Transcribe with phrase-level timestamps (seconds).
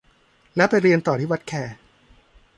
[0.55, 1.53] แล้วไปเรียนต่อที่วัดแค